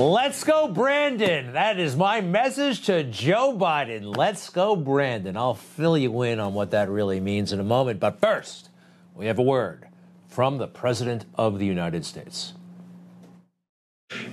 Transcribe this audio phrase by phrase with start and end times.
[0.00, 1.52] Let's go, Brandon.
[1.52, 4.16] That is my message to Joe Biden.
[4.16, 5.36] Let's go, Brandon.
[5.36, 8.00] I'll fill you in on what that really means in a moment.
[8.00, 8.70] But first,
[9.14, 9.88] we have a word
[10.26, 12.54] from the President of the United States.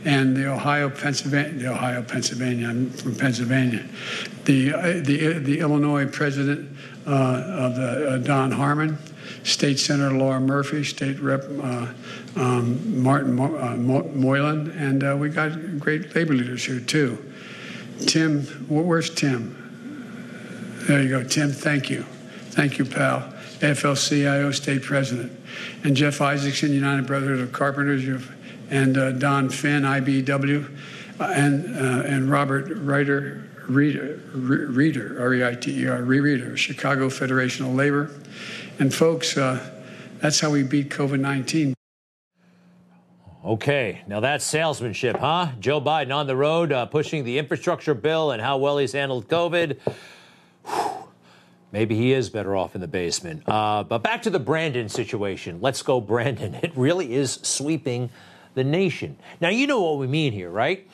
[0.06, 2.70] And the Ohio, Pennsylvania, the Ohio, Pennsylvania.
[2.70, 3.86] I'm from Pennsylvania.
[4.46, 8.98] The uh, the the Illinois President uh, of the uh, Don Harmon,
[9.48, 11.88] State Senator Laura Murphy, State Rep uh,
[12.36, 17.18] um, Martin Mo- uh, Mo- Moylan, and uh, we got great labor leaders here too.
[18.06, 19.56] Tim, where's Tim?
[20.88, 21.52] There you go, Tim.
[21.52, 22.04] Thank you,
[22.52, 23.34] thank you, pal.
[23.60, 25.32] AFL-CIO State President,
[25.84, 28.04] and Jeff Isaacson, United Brotherhood of Carpenters,
[28.70, 30.78] and uh, Don Finn, IBW,
[31.20, 31.66] uh, and
[32.06, 38.12] and Robert Reiter, Reader, Reader, R-E-I-T-E-R, Reader, Chicago Federation of Labor,
[38.80, 39.60] and folks, uh,
[40.22, 41.74] that's how we beat COVID-19.
[43.46, 45.52] Okay, now that's salesmanship, huh?
[45.60, 49.28] Joe Biden on the road uh, pushing the infrastructure bill and how well he's handled
[49.30, 49.78] COVID.
[51.72, 53.44] Maybe he is better off in the basement.
[53.48, 55.60] Uh, but back to the Brandon situation.
[55.62, 56.56] Let's go, Brandon.
[56.64, 58.10] It really is sweeping
[58.54, 59.18] the nation.
[59.40, 60.90] Now, you know what we mean here, right?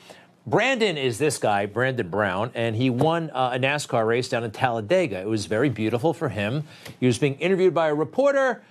[0.46, 4.50] Brandon is this guy, Brandon Brown, and he won uh, a NASCAR race down in
[4.50, 5.18] Talladega.
[5.18, 6.64] It was very beautiful for him.
[7.00, 8.62] He was being interviewed by a reporter,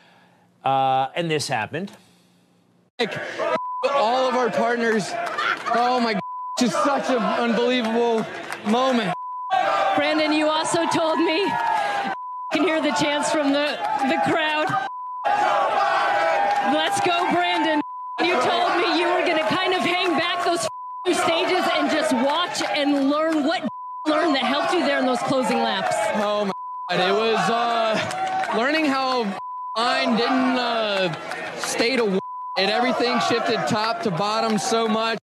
[0.64, 1.92] uh, and this happened.
[3.90, 5.10] All of our partners,
[5.74, 6.20] oh my,
[6.60, 8.24] just such an unbelievable
[8.68, 9.12] moment.
[9.96, 11.44] Brandon, you also told me
[12.54, 14.68] can hear the chants from the, the crowd.
[16.72, 17.82] Let's go, Brandon.
[18.20, 20.68] You told me you were going to kind of hang back those
[21.12, 23.68] stages and just watch and learn what
[24.08, 25.96] learned that helped you there in those closing laps.
[26.16, 26.52] Oh, my
[26.90, 27.10] God.
[27.10, 29.24] It was uh, learning how
[29.78, 32.20] line didn't uh, stay to
[32.58, 35.20] and everything shifted top to bottom so much.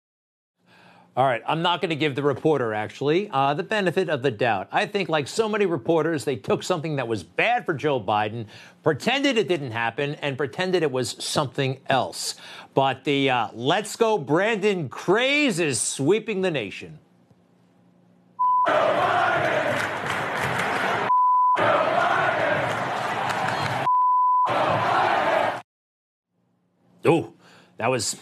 [1.17, 4.29] All right, I'm not going to give the reporter, actually, uh, the benefit of the
[4.29, 4.67] doubt.
[4.72, 8.45] I think, like so many reporters, they took something that was bad for Joe Biden,
[8.83, 12.35] pretended it didn't happen, and pretended it was something else.
[12.75, 17.00] But the uh, Let's Go Brandon craze is sweeping the nation.
[27.03, 27.34] Oh,
[27.78, 28.17] that was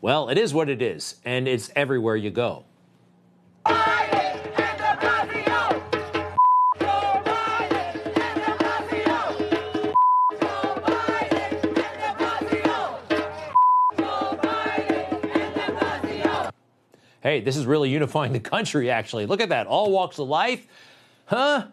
[0.00, 2.64] well, it is what it is, and it's everywhere you go.
[17.26, 19.26] Hey, this is really unifying the country, actually.
[19.26, 19.66] Look at that.
[19.66, 20.64] All walks of life.
[21.24, 21.66] Huh?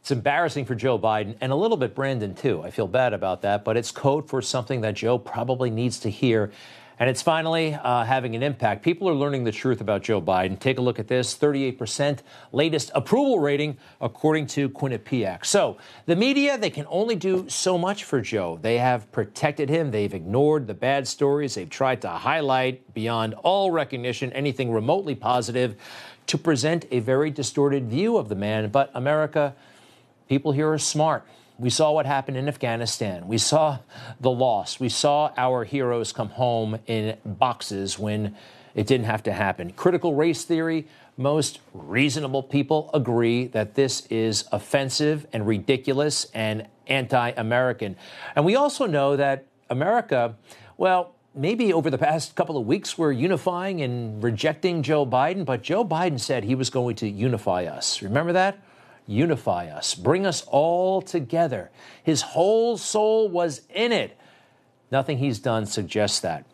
[0.00, 2.62] It's embarrassing for Joe Biden and a little bit Brandon, too.
[2.62, 6.10] I feel bad about that, but it's code for something that Joe probably needs to
[6.10, 6.52] hear
[7.00, 8.82] and it's finally uh, having an impact.
[8.82, 10.58] People are learning the truth about Joe Biden.
[10.58, 12.18] Take a look at this 38%
[12.52, 15.46] latest approval rating, according to Quinnipiac.
[15.46, 18.58] So the media, they can only do so much for Joe.
[18.60, 23.70] They have protected him, they've ignored the bad stories, they've tried to highlight beyond all
[23.70, 25.76] recognition anything remotely positive
[26.26, 28.68] to present a very distorted view of the man.
[28.68, 29.54] But America,
[30.28, 31.26] people here are smart.
[31.60, 33.28] We saw what happened in Afghanistan.
[33.28, 33.80] We saw
[34.18, 34.80] the loss.
[34.80, 38.34] We saw our heroes come home in boxes when
[38.74, 39.72] it didn't have to happen.
[39.72, 40.88] Critical race theory,
[41.18, 47.94] most reasonable people agree that this is offensive and ridiculous and anti American.
[48.34, 50.36] And we also know that America,
[50.78, 55.62] well, maybe over the past couple of weeks we're unifying and rejecting Joe Biden, but
[55.62, 58.00] Joe Biden said he was going to unify us.
[58.00, 58.58] Remember that?
[59.10, 61.70] Unify us, bring us all together.
[62.02, 64.16] His whole soul was in it.
[64.90, 66.44] Nothing he's done suggests that.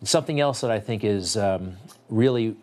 [0.00, 1.76] And something else that I think is um,
[2.08, 2.56] really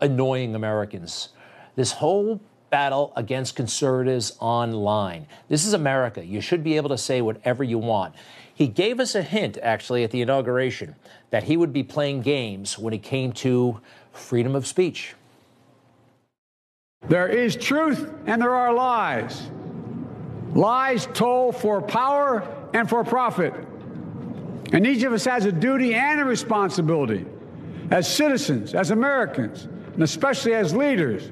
[0.00, 1.28] annoying Americans
[1.76, 2.40] this whole
[2.70, 5.26] battle against conservatives online.
[5.48, 6.24] This is America.
[6.24, 8.14] You should be able to say whatever you want.
[8.54, 10.94] He gave us a hint, actually, at the inauguration
[11.30, 13.80] that he would be playing games when it came to
[14.12, 15.14] freedom of speech.
[17.08, 19.50] There is truth and there are lies.
[20.54, 23.54] Lies told for power and for profit.
[24.72, 27.26] And each of us has a duty and a responsibility
[27.90, 31.30] as citizens, as Americans, and especially as leaders.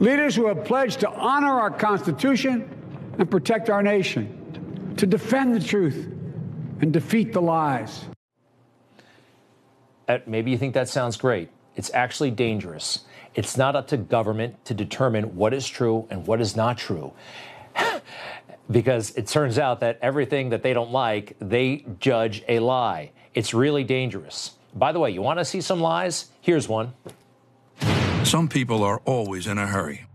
[0.00, 2.68] Leaders who have pledged to honor our Constitution
[3.18, 6.10] and protect our nation, to defend the truth
[6.80, 8.04] and defeat the lies.
[10.26, 11.48] Maybe you think that sounds great.
[11.76, 13.04] It's actually dangerous.
[13.34, 17.12] It's not up to government to determine what is true and what is not true.
[18.70, 23.10] because it turns out that everything that they don't like, they judge a lie.
[23.34, 24.52] It's really dangerous.
[24.74, 26.30] By the way, you want to see some lies?
[26.40, 26.92] Here's one.
[28.24, 30.06] Some people are always in a hurry.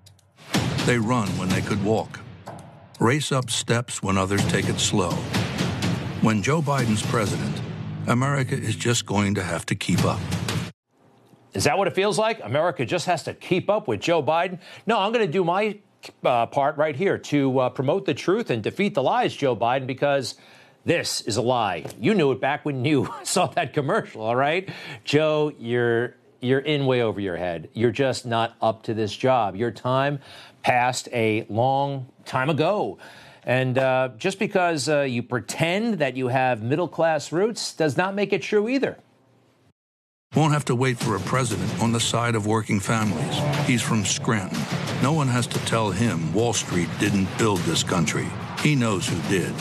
[0.86, 2.20] They run when they could walk,
[3.00, 5.12] race up steps when others take it slow.
[6.22, 7.62] When Joe Biden's president,
[8.08, 10.20] America is just going to have to keep up.
[11.54, 12.40] Is that what it feels like?
[12.44, 14.60] America just has to keep up with Joe Biden?
[14.86, 15.80] No, I'm going to do my
[16.24, 19.88] uh, part right here to uh, promote the truth and defeat the lies, Joe Biden,
[19.88, 20.36] because
[20.86, 21.86] this is a lie.
[22.00, 24.70] You knew it back when you saw that commercial, all right?
[25.04, 27.70] Joe, you're you're in way over your head.
[27.74, 29.58] You're just not up to this job.
[29.58, 30.20] Your time
[30.62, 32.98] passed a long time ago.
[33.44, 38.16] And uh, just because uh, you pretend that you have middle class roots does not
[38.16, 38.98] make it true either.
[40.36, 43.40] Won't have to wait for a president on the side of working families.
[43.66, 44.60] He's from Scranton.
[45.02, 48.28] No one has to tell him Wall Street didn't build this country.
[48.60, 49.52] He knows who did.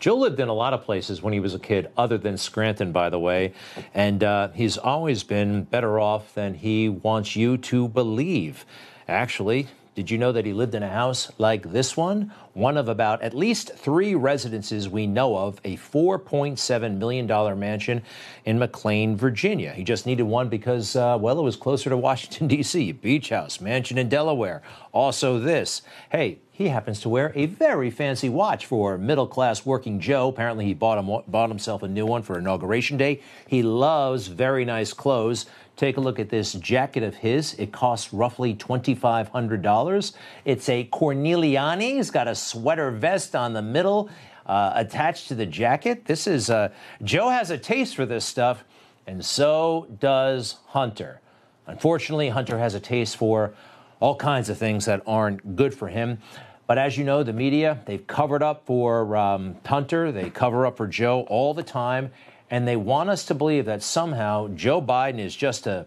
[0.00, 2.90] Joe lived in a lot of places when he was a kid, other than Scranton,
[2.90, 3.52] by the way,
[3.94, 8.66] and uh, he's always been better off than he wants you to believe.
[9.06, 9.68] Actually,
[10.00, 12.32] did you know that he lived in a house like this one?
[12.54, 18.00] One of about at least three residences we know of, a $4.7 million mansion
[18.46, 19.74] in McLean, Virginia.
[19.74, 23.60] He just needed one because, uh, well, it was closer to Washington, D.C., beach house,
[23.60, 24.62] mansion in Delaware.
[24.90, 25.82] Also, this.
[26.10, 30.28] Hey, he happens to wear a very fancy watch for middle class working Joe.
[30.28, 33.20] Apparently, he bought, him, bought himself a new one for Inauguration Day.
[33.46, 35.44] He loves very nice clothes.
[35.80, 37.54] Take a look at this jacket of his.
[37.54, 40.12] It costs roughly $2,500.
[40.44, 41.94] It's a Corneliani.
[41.94, 44.10] He's got a sweater vest on the middle
[44.44, 46.04] uh, attached to the jacket.
[46.04, 46.68] This is, uh,
[47.02, 48.62] Joe has a taste for this stuff,
[49.06, 51.22] and so does Hunter.
[51.66, 53.54] Unfortunately, Hunter has a taste for
[54.00, 56.18] all kinds of things that aren't good for him.
[56.66, 60.76] But as you know, the media, they've covered up for um, Hunter, they cover up
[60.76, 62.10] for Joe all the time,
[62.50, 65.86] and they want us to believe that somehow Joe Biden is just a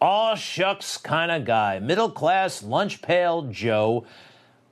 [0.00, 4.04] all shucks kind of guy, middle class lunch pail Joe.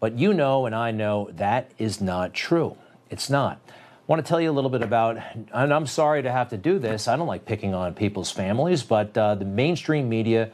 [0.00, 2.76] But you know, and I know that is not true.
[3.10, 3.60] It's not.
[3.68, 3.72] I
[4.06, 5.18] want to tell you a little bit about,
[5.54, 7.06] and I'm sorry to have to do this.
[7.06, 10.50] I don't like picking on people's families, but uh, the mainstream media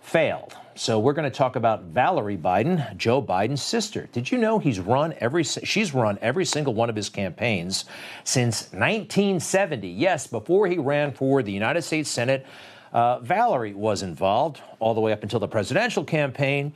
[0.00, 0.54] failed.
[0.74, 4.08] So we're going to talk about Valerie Biden, Joe Biden's sister.
[4.10, 7.84] Did you know he's run every she's run every single one of his campaigns
[8.24, 9.86] since 1970?
[9.86, 12.46] Yes, before he ran for the United States Senate,
[12.94, 16.72] uh, Valerie was involved all the way up until the presidential campaign.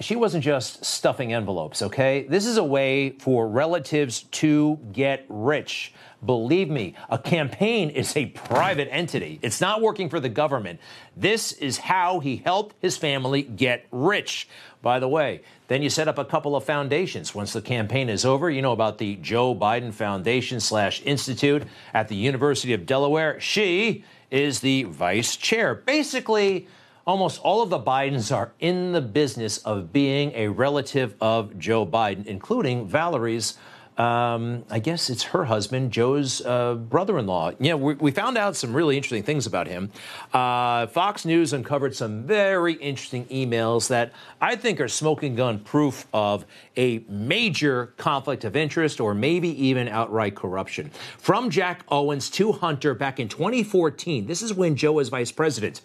[0.00, 2.26] She wasn't just stuffing envelopes, okay?
[2.28, 5.92] This is a way for relatives to get rich.
[6.24, 9.38] Believe me, a campaign is a private entity.
[9.42, 10.80] It's not working for the government.
[11.16, 14.48] This is how he helped his family get rich.
[14.82, 17.34] By the way, then you set up a couple of foundations.
[17.34, 21.64] Once the campaign is over, you know about the Joe Biden Foundation slash Institute
[21.94, 23.40] at the University of Delaware.
[23.40, 25.74] She is the vice chair.
[25.74, 26.68] Basically,
[27.08, 31.86] almost all of the Bidens are in the business of being a relative of Joe
[31.86, 33.56] Biden, including Valerie's
[33.96, 37.50] um, I guess it's her husband, Joe's uh, brother in law.
[37.58, 39.90] Yeah, we, we, found out some really interesting things about him.
[40.32, 46.06] Uh, Fox News uncovered some very interesting emails that I think are smoking gun proof
[46.14, 46.44] of
[46.76, 50.92] a major conflict of interest or maybe even outright corruption.
[51.18, 55.80] From Jack Owens to Hunter back in 2014, this is when Joe was vice president.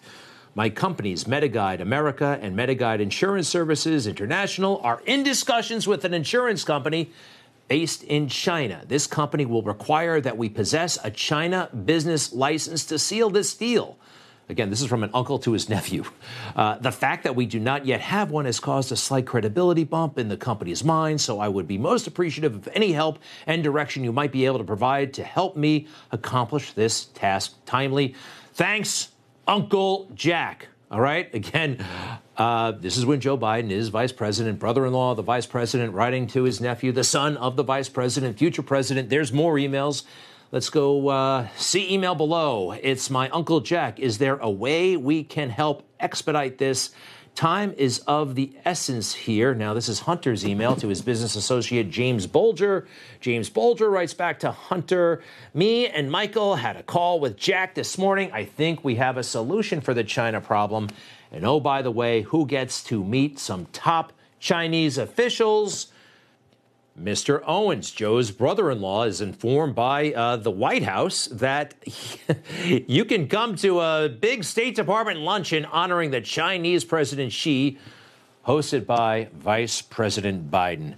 [0.56, 6.62] My companies, MediGuide America and MediGuide Insurance Services International, are in discussions with an insurance
[6.62, 7.10] company
[7.66, 8.84] based in China.
[8.86, 13.98] This company will require that we possess a China business license to seal this deal.
[14.48, 16.04] Again, this is from an uncle to his nephew.
[16.54, 19.82] Uh, the fact that we do not yet have one has caused a slight credibility
[19.82, 23.64] bump in the company's mind, so I would be most appreciative of any help and
[23.64, 28.14] direction you might be able to provide to help me accomplish this task timely.
[28.52, 29.08] Thanks,
[29.46, 30.68] Uncle Jack.
[30.90, 31.32] All right.
[31.34, 31.84] Again,
[32.36, 35.46] uh, this is when Joe Biden is vice president, brother in law of the vice
[35.46, 39.10] president, writing to his nephew, the son of the vice president, future president.
[39.10, 40.04] There's more emails.
[40.52, 42.72] Let's go uh, see email below.
[42.72, 43.98] It's my Uncle Jack.
[43.98, 46.90] Is there a way we can help expedite this?
[47.34, 49.54] Time is of the essence here.
[49.54, 52.86] Now, this is Hunter's email to his business associate, James Bulger.
[53.20, 55.20] James Bulger writes back to Hunter
[55.52, 58.30] Me and Michael had a call with Jack this morning.
[58.32, 60.88] I think we have a solution for the China problem.
[61.32, 65.88] And oh, by the way, who gets to meet some top Chinese officials?
[67.00, 67.42] Mr.
[67.44, 71.74] Owens, Joe's brother in law, is informed by uh, the White House that
[72.64, 77.78] you can come to a big State Department luncheon honoring the Chinese President Xi,
[78.46, 80.94] hosted by Vice President Biden.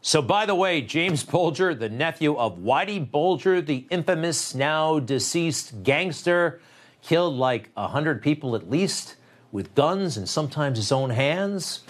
[0.00, 5.82] So, by the way, James Bulger, the nephew of Whitey Bulger, the infamous, now deceased
[5.82, 6.60] gangster,
[7.02, 9.16] killed like 100 people at least
[9.52, 11.82] with guns and sometimes his own hands.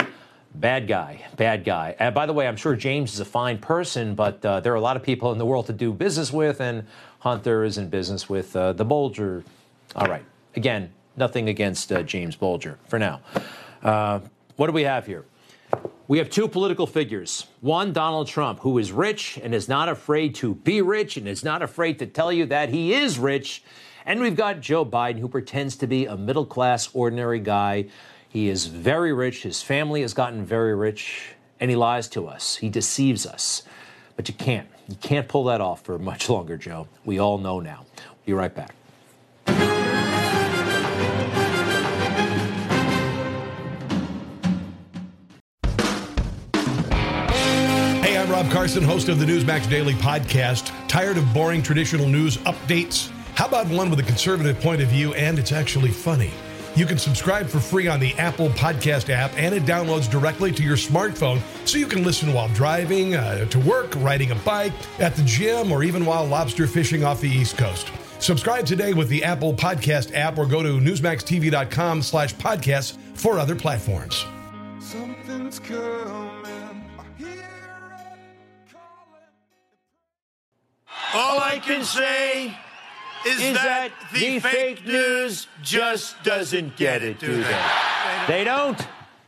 [0.58, 1.94] Bad guy, bad guy.
[1.98, 4.76] And by the way, I'm sure James is a fine person, but uh, there are
[4.76, 6.86] a lot of people in the world to do business with, and
[7.18, 9.44] Hunter is in business with uh, the Bulger.
[9.94, 10.24] All right.
[10.54, 13.20] Again, nothing against uh, James Bulger for now.
[13.82, 14.20] Uh,
[14.56, 15.26] what do we have here?
[16.08, 17.48] We have two political figures.
[17.60, 21.44] One, Donald Trump, who is rich and is not afraid to be rich and is
[21.44, 23.62] not afraid to tell you that he is rich.
[24.06, 27.86] And we've got Joe Biden, who pretends to be a middle class, ordinary guy
[28.36, 29.44] he is very rich.
[29.44, 32.56] His family has gotten very rich, and he lies to us.
[32.56, 33.62] He deceives us.
[34.14, 34.68] But you can't.
[34.90, 36.86] You can't pull that off for much longer, Joe.
[37.06, 37.86] We all know now.
[38.26, 38.74] Be right back.
[48.04, 50.72] Hey, I'm Rob Carson, host of the Newsmax Daily Podcast.
[50.88, 53.08] Tired of boring traditional news updates?
[53.34, 56.32] How about one with a conservative point of view and it's actually funny?
[56.76, 60.62] You can subscribe for free on the Apple Podcast app, and it downloads directly to
[60.62, 65.16] your smartphone so you can listen while driving, uh, to work, riding a bike, at
[65.16, 67.90] the gym, or even while lobster fishing off the East Coast.
[68.18, 73.56] Subscribe today with the Apple Podcast app or go to newsmaxtv.com slash podcasts for other
[73.56, 74.26] platforms.
[74.78, 76.26] Something's coming.
[81.14, 82.54] All I can say
[83.26, 87.62] is, is that, that, the, fake, news just doesn't get it, do they?
[88.28, 88.80] They don't.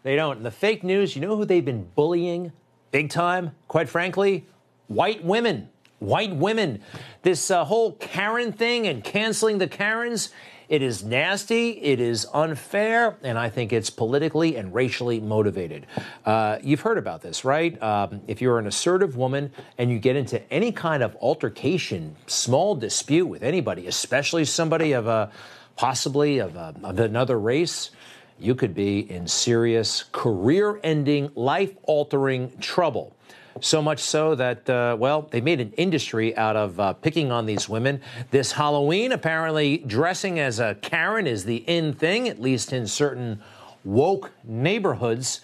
[0.02, 0.36] They don't.
[0.38, 2.52] And the fake news, you know who they've been bullying
[2.90, 3.52] big time?
[3.66, 4.46] Quite frankly,
[4.86, 5.68] white women.
[5.98, 6.82] White women.
[7.22, 10.30] This uh, whole Karen thing and canceling the Karens,
[10.68, 15.86] it is nasty, it is unfair, and I think it's politically and racially motivated.
[16.26, 17.82] Uh, you've heard about this, right?
[17.82, 22.74] Um, if you're an assertive woman and you get into any kind of altercation, small
[22.74, 25.32] dispute with anybody, especially somebody of a
[25.76, 27.90] possibly of, a, of another race,
[28.38, 33.16] you could be in serious career ending, life altering trouble.
[33.60, 37.46] So much so that, uh, well, they made an industry out of uh, picking on
[37.46, 38.00] these women.
[38.30, 43.42] This Halloween, apparently, dressing as a Karen is the in thing, at least in certain
[43.84, 45.40] woke neighborhoods.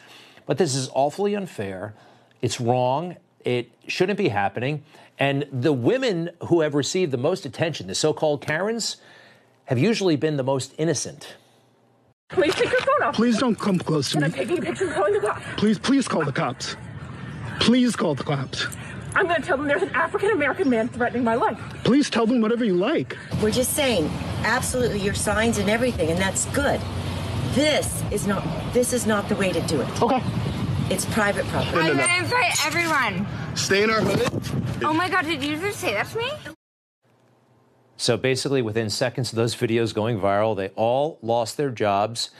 [0.46, 1.94] But this is awfully unfair.
[2.42, 3.16] It's wrong.
[3.44, 4.84] It shouldn't be happening.
[5.18, 8.96] And the women who have received the most attention, the so called Karens,
[9.66, 11.36] have usually been the most innocent.
[12.28, 13.14] Please take your phone off.
[13.14, 14.24] Please don't come close to me.
[14.24, 15.44] I'm taking a picture calling the cops.
[15.56, 16.76] Please, please call the cops.
[17.60, 18.66] Please call the cops.
[19.14, 21.58] I'm going to tell them there's an African American man threatening my life.
[21.84, 23.16] Please tell them whatever you like.
[23.40, 24.10] We're just saying,
[24.42, 26.80] absolutely, your signs and everything, and that's good.
[27.52, 28.44] This is not.
[28.74, 30.02] This is not the way to do it.
[30.02, 30.22] Okay.
[30.90, 31.78] It's private property.
[31.78, 33.26] I'm going to invite everyone.
[33.56, 34.84] Stay in our hood.
[34.84, 35.24] Oh my God!
[35.24, 36.30] Did you just say that to me?
[37.96, 42.30] So basically, within seconds of those videos going viral, they all lost their jobs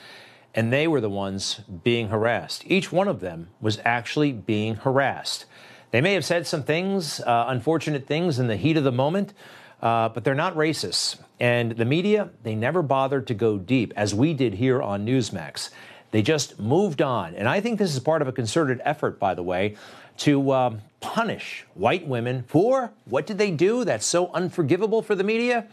[0.55, 2.63] and they were the ones being harassed.
[2.65, 5.45] Each one of them was actually being harassed.
[5.91, 9.33] They may have said some things, uh, unfortunate things in the heat of the moment,
[9.81, 11.17] uh, but they're not racists.
[11.39, 15.69] And the media, they never bothered to go deep, as we did here on Newsmax.
[16.11, 17.35] They just moved on.
[17.35, 19.75] And I think this is part of a concerted effort, by the way,
[20.19, 25.25] to um, punish white women for what did they do that's so unforgivable for the
[25.25, 25.67] media?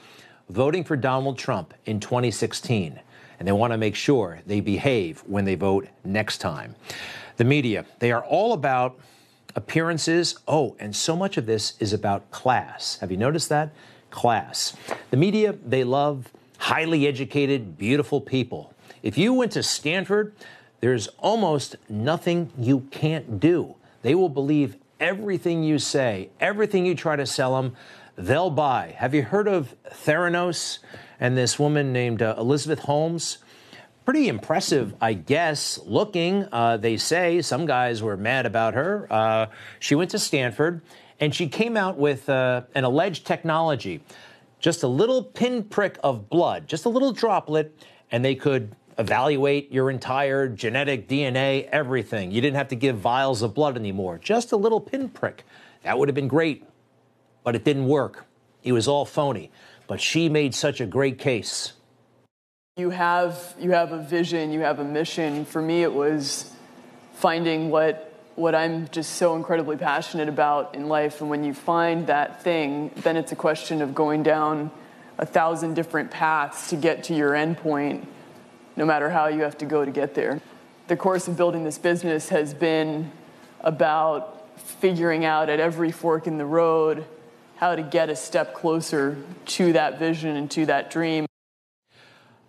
[0.48, 3.00] Voting for Donald Trump in 2016
[3.42, 6.76] and they want to make sure they behave when they vote next time.
[7.38, 9.00] The media, they are all about
[9.56, 10.38] appearances.
[10.46, 12.98] Oh, and so much of this is about class.
[13.00, 13.72] Have you noticed that?
[14.10, 14.76] Class.
[15.10, 18.74] The media, they love highly educated, beautiful people.
[19.02, 20.36] If you went to Stanford,
[20.78, 23.74] there's almost nothing you can't do.
[24.02, 27.74] They will believe everything you say, everything you try to sell them,
[28.14, 28.94] they'll buy.
[28.98, 30.78] Have you heard of Theranos?
[31.22, 33.38] And this woman named uh, Elizabeth Holmes.
[34.04, 36.48] Pretty impressive, I guess, looking.
[36.50, 39.06] Uh, they say some guys were mad about her.
[39.08, 39.46] Uh,
[39.78, 40.82] she went to Stanford
[41.20, 44.02] and she came out with uh, an alleged technology
[44.58, 47.76] just a little pinprick of blood, just a little droplet,
[48.10, 52.30] and they could evaluate your entire genetic DNA, everything.
[52.30, 55.44] You didn't have to give vials of blood anymore, just a little pinprick.
[55.82, 56.64] That would have been great,
[57.42, 58.24] but it didn't work.
[58.62, 59.50] It was all phony.
[59.92, 61.74] But she made such a great case.
[62.78, 65.44] You have you have a vision, you have a mission.
[65.44, 66.50] For me, it was
[67.12, 71.20] finding what what I'm just so incredibly passionate about in life.
[71.20, 74.70] And when you find that thing, then it's a question of going down
[75.18, 78.08] a thousand different paths to get to your end point,
[78.76, 80.40] no matter how you have to go to get there.
[80.88, 83.12] The course of building this business has been
[83.60, 87.04] about figuring out at every fork in the road
[87.62, 89.16] how to get a step closer
[89.46, 91.24] to that vision and to that dream.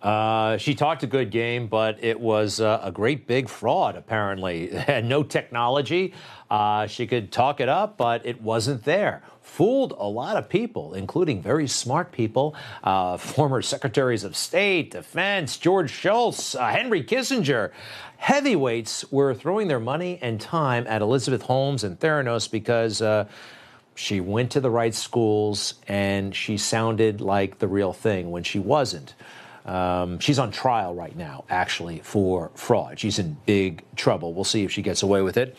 [0.02, 4.66] Uh, she talked a good game, but it was uh, a great big fraud, apparently.
[4.74, 6.14] Had no technology.
[6.50, 9.22] Uh, she could talk it up, but it wasn't there.
[9.40, 15.58] Fooled a lot of people, including very smart people, uh, former secretaries of state, defense,
[15.58, 17.70] George Shultz, uh, Henry Kissinger.
[18.16, 23.28] Heavyweights were throwing their money and time at Elizabeth Holmes and Theranos because uh,
[23.94, 28.58] she went to the right schools and she sounded like the real thing when she
[28.58, 29.14] wasn't.
[29.64, 32.98] Um, she's on trial right now, actually, for fraud.
[32.98, 34.34] She's in big trouble.
[34.34, 35.56] We'll see if she gets away with it.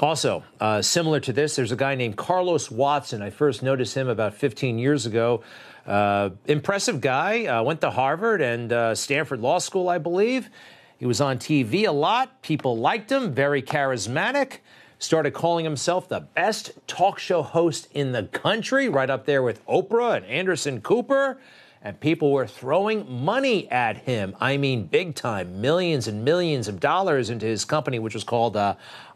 [0.00, 3.22] Also, uh, similar to this, there's a guy named Carlos Watson.
[3.22, 5.42] I first noticed him about 15 years ago.
[5.86, 7.46] Uh, impressive guy.
[7.46, 10.50] Uh, went to Harvard and uh, Stanford Law School, I believe.
[10.98, 12.42] He was on TV a lot.
[12.42, 13.32] People liked him.
[13.32, 14.58] Very charismatic.
[14.98, 19.64] Started calling himself the best talk show host in the country, right up there with
[19.66, 21.38] Oprah and Anderson Cooper
[21.86, 24.34] and people were throwing money at him.
[24.40, 28.56] I mean, big time, millions and millions of dollars into his company, which was called
[28.56, 28.74] uh,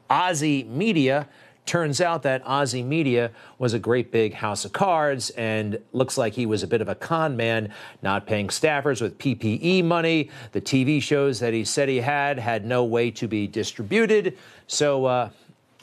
[0.09, 1.29] Ozy Media.
[1.67, 6.33] Turns out that Ozy Media was a great big house of cards and looks like
[6.33, 7.73] he was a bit of a con man,
[8.03, 10.31] not paying staffers with PPE money.
[10.53, 14.39] The TV shows that he said he had had no way to be distributed.
[14.69, 15.31] So, uh,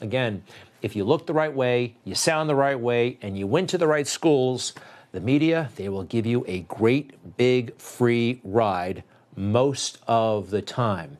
[0.00, 0.42] again,
[0.82, 3.78] if you look the right way, you sound the right way, and you went to
[3.78, 4.72] the right schools,
[5.12, 9.02] the media, they will give you a great big free ride
[9.34, 11.18] most of the time.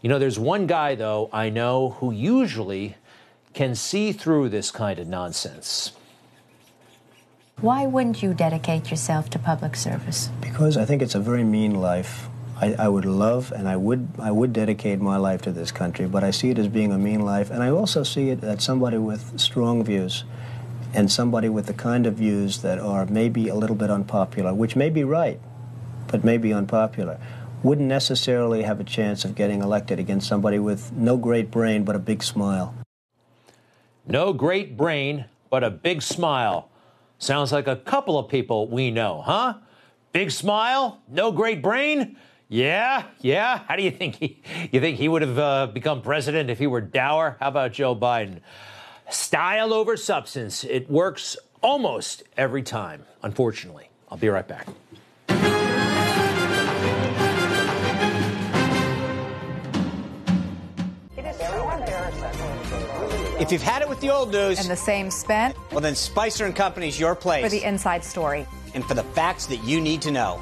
[0.00, 2.96] You know, there's one guy, though, I know who usually
[3.54, 5.92] can see through this kind of nonsense.
[7.60, 10.28] Why wouldn't you dedicate yourself to public service?
[10.40, 12.28] Because I think it's a very mean life.
[12.58, 16.06] I, I, would love and I would I would dedicate my life to this country,
[16.06, 18.64] but I see it as being a mean life, and I also see it as
[18.64, 20.24] somebody with strong views
[20.94, 24.74] and somebody with the kind of views that are maybe a little bit unpopular, which
[24.74, 25.38] may be right,
[26.06, 27.18] but may be unpopular,
[27.62, 31.94] wouldn't necessarily have a chance of getting elected against somebody with no great brain but
[31.94, 32.74] a big smile.
[34.06, 36.70] No great brain, but a big smile.
[37.18, 39.54] Sounds like a couple of people we know, huh?
[40.12, 42.16] Big smile, no great brain.
[42.48, 43.60] Yeah, yeah.
[43.66, 44.40] How do you think he?
[44.70, 47.36] You think he would have uh, become president if he were dour?
[47.40, 48.40] How about Joe Biden?
[49.10, 50.64] Style over substance.
[50.64, 53.90] It works almost every time, unfortunately.
[54.10, 54.68] I'll be right back.
[63.38, 66.46] If you've had it with the old news and the same spent, well, then Spicer
[66.46, 70.00] and Company's your place for the inside story and for the facts that you need
[70.02, 70.40] to know.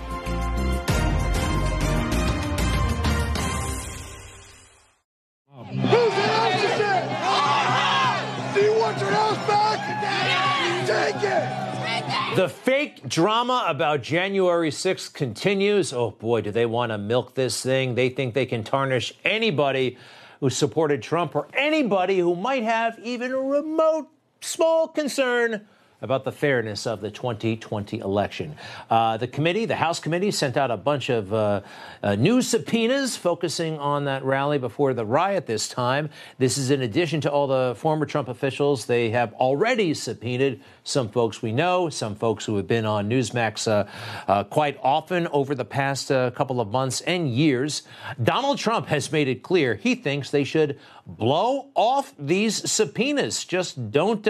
[12.35, 15.93] The fake drama about January 6th continues.
[15.93, 17.95] Oh boy, do they want to milk this thing?
[17.95, 19.97] They think they can tarnish anybody
[20.41, 24.09] who supported Trump or anybody who might have even a remote
[24.41, 25.69] small concern
[26.05, 28.55] about the fairness of the 2020 election.
[28.91, 31.63] Uh, the committee, the House committee, sent out a bunch of uh,
[32.03, 36.11] uh, new subpoenas focusing on that rally before the riot this time.
[36.37, 40.61] This is in addition to all the former Trump officials they have already subpoenaed.
[40.85, 43.89] Some folks we know, some folks who have been on Newsmax uh,
[44.29, 47.83] uh, quite often over the past uh, couple of months and years.
[48.23, 53.47] Donald Trump has made it clear he thinks they should blow off these subpoenas.
[53.47, 54.29] Just don't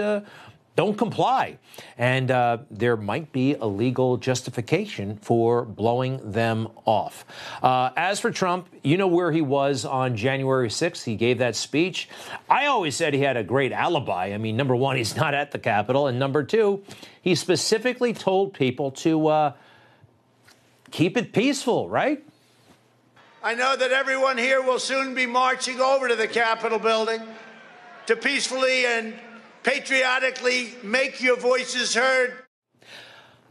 [0.75, 1.57] don't comply.
[1.97, 7.25] And uh, there might be a legal justification for blowing them off.
[7.63, 11.03] Uh, as for Trump, you know where he was on January 6th.
[11.03, 12.09] He gave that speech.
[12.49, 14.33] I always said he had a great alibi.
[14.33, 16.07] I mean, number one, he's not at the Capitol.
[16.07, 16.83] And number two,
[17.21, 19.53] he specifically told people to uh,
[20.91, 22.23] keep it peaceful, right?
[23.41, 27.21] I know that everyone here will soon be marching over to the Capitol building
[28.07, 29.13] to peacefully and
[29.65, 32.33] patriotically make your voices heard.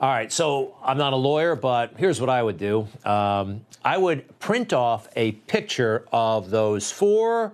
[0.00, 2.86] All right, so I'm not a lawyer, but here's what I would do.
[3.04, 7.52] Um, I would print off a picture of those four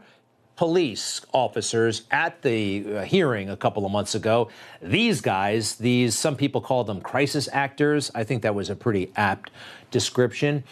[0.56, 4.50] police officers at the uh, hearing a couple of months ago.
[4.82, 8.10] These guys, these some people call them crisis actors.
[8.14, 9.50] I think that was a pretty apt
[9.90, 10.64] description.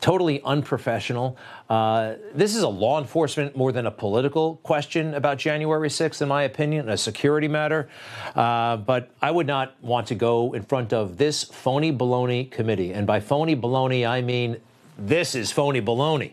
[0.00, 1.36] Totally unprofessional.
[1.68, 6.28] Uh, this is a law enforcement more than a political question about January 6th, in
[6.28, 7.88] my opinion, a security matter.
[8.34, 12.94] Uh, but I would not want to go in front of this phony baloney committee.
[12.94, 14.56] And by phony baloney, I mean
[14.96, 16.32] this is phony baloney.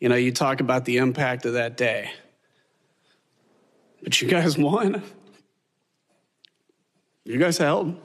[0.00, 2.10] You know, you talk about the impact of that day.
[4.02, 5.02] But you guys won.
[7.24, 7.96] You guys held.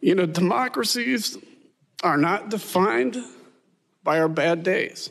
[0.00, 1.38] You know, democracies
[2.02, 3.16] are not defined
[4.02, 5.10] by our bad days.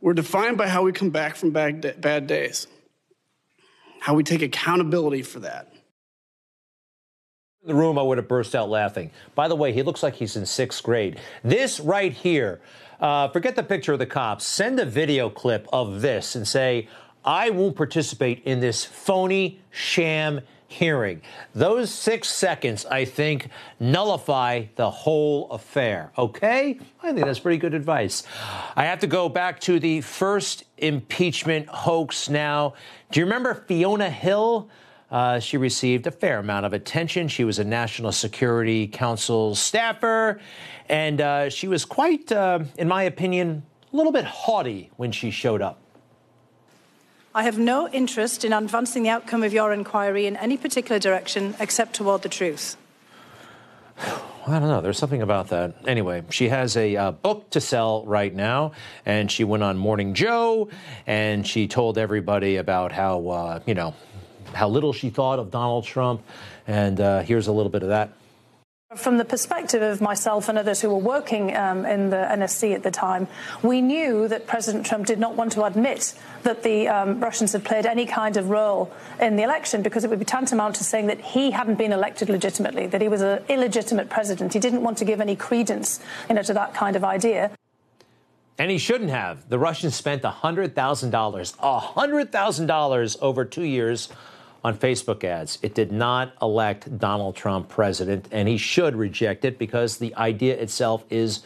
[0.00, 2.66] We're defined by how we come back from bad, bad days,
[4.00, 5.72] how we take accountability for that
[7.68, 9.10] the room, I would have burst out laughing.
[9.34, 11.20] By the way, he looks like he's in sixth grade.
[11.44, 12.60] This right here,
[12.98, 14.46] uh, forget the picture of the cops.
[14.46, 16.88] Send a video clip of this and say,
[17.24, 21.22] I won't participate in this phony sham hearing.
[21.54, 23.48] Those six seconds, I think,
[23.80, 26.12] nullify the whole affair.
[26.16, 26.78] Okay?
[27.02, 28.22] I think that's pretty good advice.
[28.76, 32.74] I have to go back to the first impeachment hoax now.
[33.10, 34.68] Do you remember Fiona Hill?
[35.10, 37.28] Uh, she received a fair amount of attention.
[37.28, 40.38] She was a National Security Council staffer,
[40.90, 45.30] and uh, she was quite, uh, in my opinion, a little bit haughty when she
[45.30, 45.80] showed up.
[47.34, 51.54] I have no interest in advancing the outcome of your inquiry in any particular direction
[51.60, 52.76] except toward the truth.
[53.98, 54.80] I don't know.
[54.80, 55.74] There's something about that.
[55.86, 58.72] Anyway, she has a uh, book to sell right now,
[59.04, 60.70] and she went on Morning Joe,
[61.06, 63.94] and she told everybody about how, uh, you know,
[64.54, 66.22] how little she thought of Donald Trump.
[66.66, 68.12] And uh, here's a little bit of that.
[68.96, 72.82] From the perspective of myself and others who were working um, in the NSC at
[72.82, 73.28] the time,
[73.62, 77.66] we knew that President Trump did not want to admit that the um, Russians had
[77.66, 81.08] played any kind of role in the election because it would be tantamount to saying
[81.08, 84.54] that he hadn't been elected legitimately, that he was an illegitimate president.
[84.54, 87.50] He didn't want to give any credence you know, to that kind of idea.
[88.56, 89.50] And he shouldn't have.
[89.50, 94.08] The Russians spent $100,000, $100,000 over two years
[94.64, 95.58] on Facebook ads.
[95.62, 100.56] It did not elect Donald Trump president, and he should reject it because the idea
[100.56, 101.42] itself is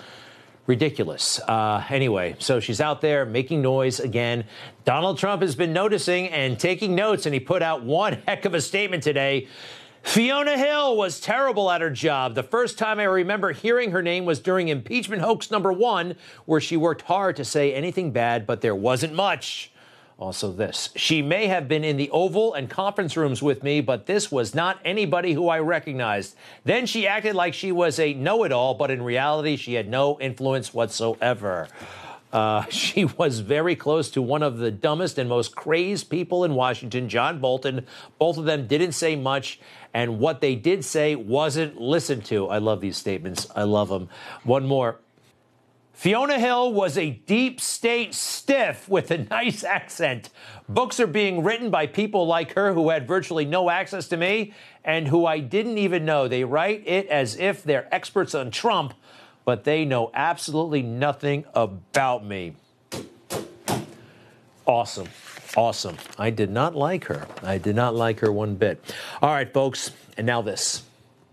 [0.67, 1.41] ridiculous.
[1.41, 4.45] Uh, anyway, so she's out there making noise again.
[4.85, 8.55] Donald Trump has been noticing and taking notes, and he put out one heck of
[8.55, 9.49] a statement today.
[10.03, 12.35] Fiona Hill was terrible at her job.
[12.35, 16.61] The first time I remember hearing her name was during impeachment hoax number one, where
[16.61, 19.72] she worked hard to say anything bad, but there wasn't much.
[20.19, 20.91] Also, this.
[20.95, 24.55] She may have been in the Oval and conference rooms with me, but this was
[24.55, 26.37] not anybody who I recognized.
[26.65, 29.89] Then she acted like she was a know it all, but in reality, she had
[29.89, 31.69] no influence whatsoever.
[32.33, 36.55] Uh, she was very close to one of the dumbest and most crazed people in
[36.55, 37.87] Washington, John Bolton.
[38.19, 39.61] Both of them didn't say much,
[39.93, 42.49] and what they did say wasn't listened to.
[42.49, 43.47] I love these statements.
[43.55, 44.09] I love them.
[44.45, 45.01] One more.
[45.93, 50.31] Fiona Hill was a deep state stiff with a nice accent.
[50.69, 54.53] Books are being written by people like her who had virtually no access to me
[54.85, 56.29] and who I didn't even know.
[56.29, 58.95] They write it as if they're experts on Trump,
[59.45, 62.55] but they know absolutely nothing about me.
[64.67, 65.09] Awesome.
[65.57, 65.97] Awesome.
[66.19, 67.27] I did not like her.
[67.43, 68.83] I did not like her one bit.
[69.21, 70.83] All right, folks, and now this.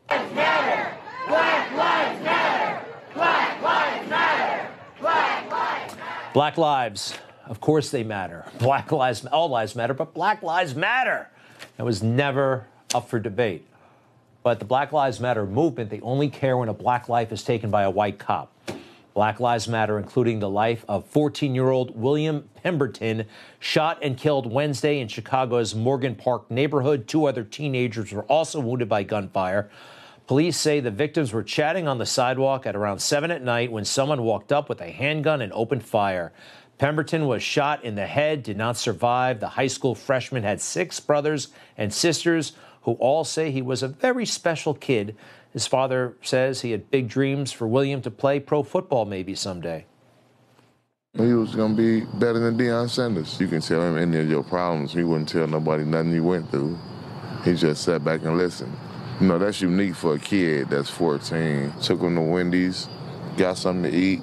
[0.09, 0.97] Matter.
[1.27, 2.85] Black Lives Matter.
[3.13, 4.71] Black Lives Matter.
[6.33, 7.15] Black lives,
[7.47, 8.45] of course they matter.
[8.59, 11.29] Black lives, all lives matter, but Black Lives Matter.
[11.77, 13.65] That was never up for debate.
[14.43, 17.71] But the Black Lives Matter movement, they only care when a black life is taken
[17.71, 18.53] by a white cop.
[19.13, 23.25] Black Lives Matter, including the life of 14 year old William Pemberton,
[23.59, 27.07] shot and killed Wednesday in Chicago's Morgan Park neighborhood.
[27.07, 29.69] Two other teenagers were also wounded by gunfire.
[30.29, 33.83] Police say the victims were chatting on the sidewalk at around 7 at night when
[33.83, 36.31] someone walked up with a handgun and opened fire.
[36.77, 39.39] Pemberton was shot in the head, did not survive.
[39.39, 41.47] The high school freshman had six brothers
[41.79, 42.51] and sisters
[42.83, 45.15] who all say he was a very special kid.
[45.51, 49.87] His father says he had big dreams for William to play pro football maybe someday.
[51.17, 53.39] He was going to be better than Deion Sanders.
[53.39, 54.93] You can tell him any of your problems.
[54.93, 56.77] He wouldn't tell nobody nothing you went through.
[57.43, 58.77] He just sat back and listened.
[59.21, 61.73] You know, that's unique for a kid that's 14.
[61.81, 62.87] Took him to Wendy's,
[63.37, 64.21] got something to eat.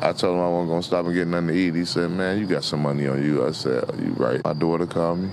[0.00, 1.74] I told him I wasn't gonna stop and get nothing to eat.
[1.74, 3.46] He said, man, you got some money on you.
[3.46, 4.42] I said, you right.
[4.44, 5.30] My daughter called me.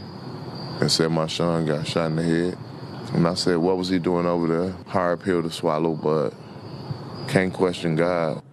[0.81, 2.57] and said my son got shot in the head.
[3.13, 4.71] And I said, what was he doing over there?
[4.87, 6.31] Hard pill to swallow, but
[7.29, 8.43] can't question God.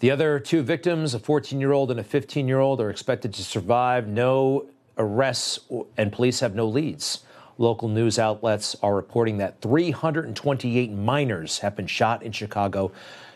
[0.00, 3.34] The other two victims, a 14 year old and a 15 year old, are expected
[3.34, 4.08] to survive.
[4.08, 4.66] No
[4.98, 5.60] arrests,
[5.96, 7.24] and police have no leads.
[7.60, 12.90] Local news outlets are reporting that 328 minors have been shot in Chicago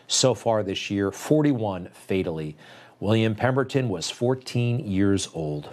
[0.07, 2.57] so far this year, 41 fatally.
[2.99, 5.69] William Pemberton was 14 years old.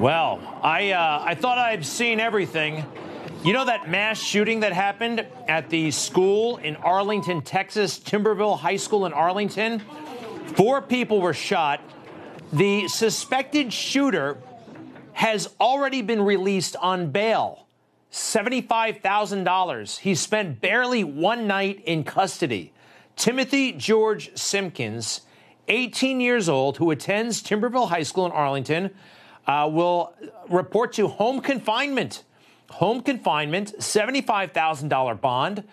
[0.00, 2.84] Well, I, uh, I thought I'd seen everything.
[3.44, 8.78] You know that mass shooting that happened at the school in Arlington, Texas, Timberview High
[8.78, 9.82] School in Arlington?
[10.56, 11.80] Four people were shot.
[12.52, 14.38] The suspected shooter
[15.14, 17.64] has already been released on bail
[18.14, 19.98] $75,000.
[19.98, 22.72] He spent barely one night in custody.
[23.16, 25.22] Timothy George Simpkins,
[25.66, 28.90] 18 years old, who attends Timberview High School in Arlington,
[29.48, 30.14] uh, will
[30.48, 32.22] report to home confinement.
[32.70, 35.64] Home confinement, $75,000 bond.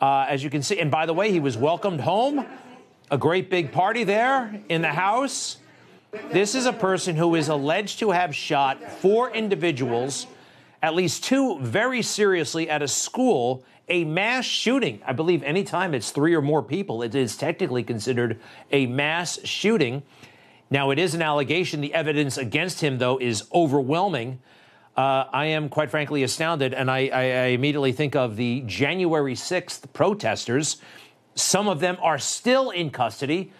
[0.00, 2.46] Uh, as you can see, and by the way, he was welcomed home.
[3.10, 5.56] A great big party there in the house.
[6.12, 10.26] This is a person who is alleged to have shot four individuals,
[10.82, 15.00] at least two very seriously, at a school, a mass shooting.
[15.06, 18.40] I believe anytime it's three or more people, it is technically considered
[18.72, 20.02] a mass shooting.
[20.68, 21.80] Now, it is an allegation.
[21.80, 24.40] The evidence against him, though, is overwhelming.
[24.96, 29.34] Uh, I am quite frankly astounded, and I, I, I immediately think of the January
[29.34, 30.76] 6th protesters.
[31.36, 33.52] Some of them are still in custody.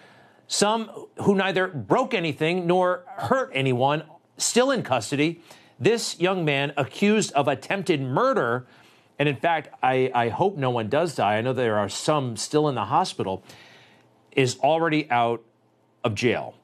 [0.51, 4.03] Some who neither broke anything nor hurt anyone,
[4.35, 5.39] still in custody.
[5.79, 8.67] This young man accused of attempted murder,
[9.17, 11.37] and in fact, I, I hope no one does die.
[11.37, 13.45] I know there are some still in the hospital,
[14.33, 15.41] is already out
[16.03, 16.55] of jail.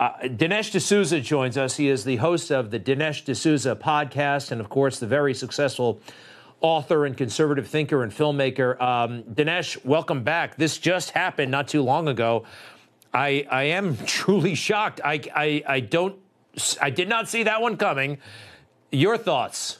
[0.00, 1.76] Uh, Dinesh D'Souza joins us.
[1.76, 6.00] He is the host of the Dinesh D'Souza podcast, and of course, the very successful
[6.60, 8.80] author and conservative thinker and filmmaker.
[8.80, 10.56] Um, Dinesh, welcome back.
[10.56, 12.46] This just happened not too long ago.
[13.12, 15.00] I, I am truly shocked.
[15.04, 16.16] I, I, I don't,
[16.80, 18.18] I did not see that one coming.
[18.90, 19.78] Your thoughts?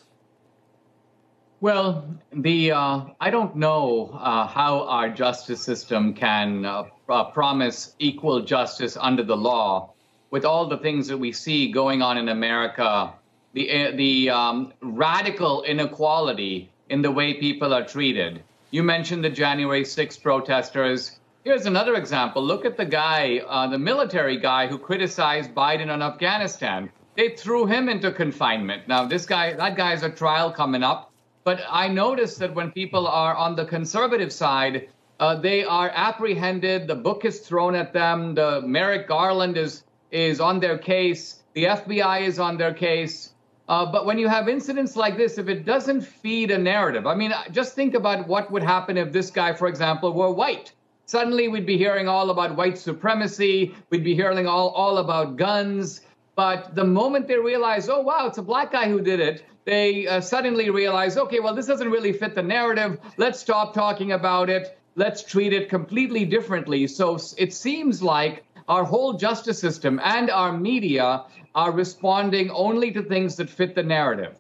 [1.61, 7.95] Well, the uh, I don't know uh, how our justice system can uh, uh promise
[8.01, 9.92] equal justice under the law
[10.33, 13.12] with all the things that we see going on in America.
[13.53, 18.42] The uh, the um, radical inequality in the way people are treated.
[18.73, 21.21] You mentioned the January 6 protesters.
[21.44, 22.40] Here's another example.
[22.40, 26.88] Look at the guy, uh, the military guy who criticized Biden on Afghanistan.
[27.16, 28.87] They threw him into confinement.
[28.87, 31.11] Now, this guy, that guy has a trial coming up.
[31.42, 36.87] But I noticed that when people are on the conservative side, uh, they are apprehended.
[36.87, 38.37] The book is thrown at them.
[38.37, 41.42] The Merrick Garland is is on their case.
[41.55, 43.33] The FBI is on their case.
[43.68, 47.16] Uh, but when you have incidents like this, if it doesn't feed a narrative, I
[47.16, 50.72] mean, just think about what would happen if this guy, for example, were white.
[51.12, 53.75] Suddenly, we'd be hearing all about white supremacy.
[53.90, 56.01] We'd be hearing all, all about guns.
[56.37, 60.07] But the moment they realize, oh, wow, it's a black guy who did it, they
[60.07, 62.98] uh, suddenly realize, okay, well, this doesn't really fit the narrative.
[63.18, 64.79] Let's stop talking about it.
[64.96, 66.87] Let's treat it completely differently.
[66.87, 73.03] So it seems like our whole justice system and our media are responding only to
[73.03, 74.38] things that fit the narrative.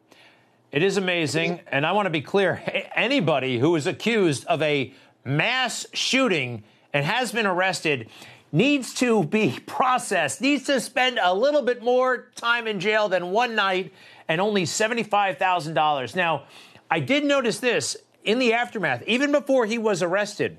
[0.70, 1.60] It is amazing.
[1.70, 2.62] And I want to be clear
[2.96, 8.08] anybody who is accused of a mass shooting and has been arrested
[8.52, 13.30] needs to be processed, needs to spend a little bit more time in jail than
[13.30, 13.92] one night
[14.28, 16.14] and only $75,000.
[16.14, 16.44] Now,
[16.90, 20.58] I did notice this in the aftermath, even before he was arrested,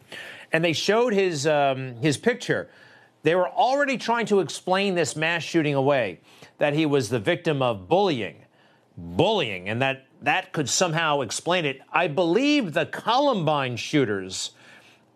[0.52, 2.70] and they showed his, um, his picture.
[3.22, 6.20] They were already trying to explain this mass shooting away,
[6.58, 8.44] that he was the victim of bullying,
[8.98, 11.82] bullying, and that that could somehow explain it.
[11.92, 14.52] I believe the Columbine shooters,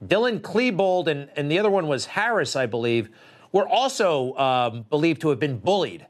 [0.06, 3.10] Dylan Klebold and, and the other one was Harris, I believe,
[3.54, 6.06] were also um, believed to have been bullied.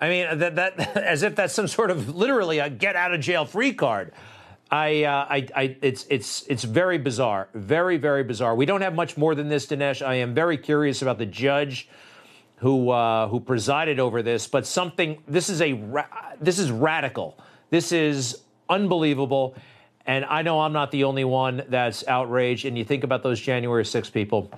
[0.00, 3.20] I mean, that, that as if that's some sort of literally a get out of
[3.20, 4.12] jail free card.
[4.70, 8.54] I, uh, I, I, it's, it's, it's very bizarre, very, very bizarre.
[8.54, 10.04] We don't have much more than this, Dinesh.
[10.04, 11.88] I am very curious about the judge
[12.56, 14.46] who, uh, who presided over this.
[14.48, 16.06] But something, this is a, ra-
[16.40, 17.38] this is radical.
[17.74, 19.56] This is unbelievable.
[20.06, 22.66] And I know I'm not the only one that's outraged.
[22.66, 24.48] And you think about those January 6 people,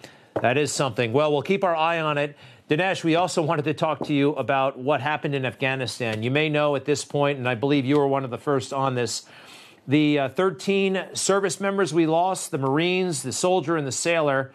[0.43, 1.15] that is something.
[1.15, 2.37] Well, we'll keep our eye on it.
[2.69, 6.23] Dinesh, we also wanted to talk to you about what happened in Afghanistan.
[6.23, 8.75] You may know at this point, and I believe you were one of the first
[8.75, 9.25] on this
[9.89, 14.53] the uh, 13 service members we lost, the Marines, the soldier, and the sailor,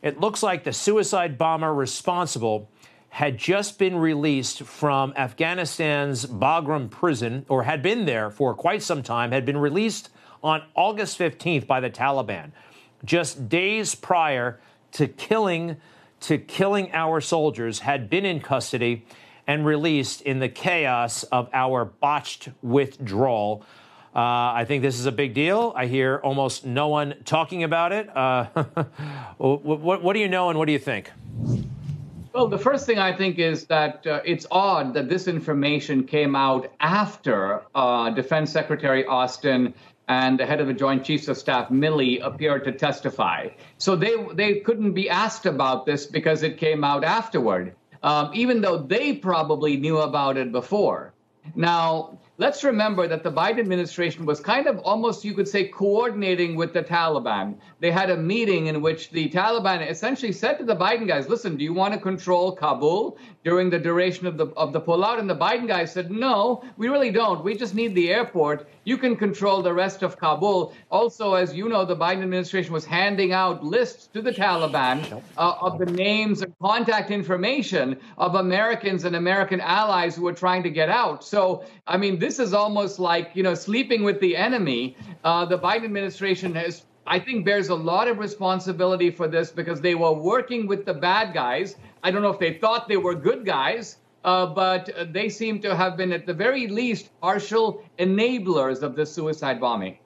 [0.00, 2.70] it looks like the suicide bomber responsible
[3.08, 9.02] had just been released from Afghanistan's Bagram prison, or had been there for quite some
[9.02, 10.10] time, had been released
[10.42, 12.52] on August 15th by the Taliban,
[13.04, 14.60] just days prior
[14.92, 15.76] to killing
[16.18, 19.04] to killing our soldiers, had been in custody
[19.46, 23.64] and released in the chaos of our botched withdrawal.
[24.14, 24.18] Uh,
[24.54, 25.72] I think this is a big deal.
[25.76, 28.14] I hear almost no one talking about it.
[28.16, 28.44] Uh,
[29.36, 31.10] what, what, what do you know and what do you think?
[32.36, 36.36] Well, the first thing I think is that uh, it's odd that this information came
[36.36, 39.72] out after uh, Defense Secretary Austin
[40.06, 43.48] and the head of the Joint Chiefs of Staff, Milley, appeared to testify.
[43.78, 48.60] So they they couldn't be asked about this because it came out afterward, um, even
[48.60, 51.14] though they probably knew about it before.
[51.54, 56.56] Now, let's remember that the Biden administration was kind of almost, you could say, coordinating
[56.56, 57.56] with the Taliban.
[57.80, 61.56] They had a meeting in which the Taliban essentially said to the Biden guys, listen,
[61.56, 65.18] do you want to control Kabul during the duration of the, of the pullout?
[65.18, 67.42] And the Biden guys said, no, we really don't.
[67.42, 68.68] We just need the airport.
[68.84, 70.74] You can control the rest of Kabul.
[70.90, 75.54] Also, as you know, the Biden administration was handing out lists to the Taliban uh,
[75.60, 80.70] of the names and contact information of Americans and American allies who were trying to
[80.70, 81.24] get out.
[81.24, 84.96] So, I mean, this is almost like, you know, sleeping with the enemy.
[85.22, 89.80] Uh, the Biden administration has I think bears a lot of responsibility for this because
[89.80, 91.76] they were working with the bad guys.
[92.02, 95.76] I don't know if they thought they were good guys, uh, but they seem to
[95.76, 99.98] have been, at the very least, partial enablers of the suicide bombing.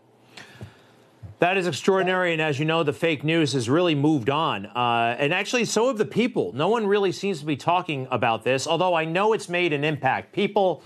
[1.38, 2.34] That is extraordinary.
[2.34, 4.66] And as you know, the fake news has really moved on.
[4.66, 6.52] Uh, and actually, so have the people.
[6.52, 9.84] No one really seems to be talking about this, although I know it's made an
[9.84, 10.34] impact.
[10.34, 10.82] People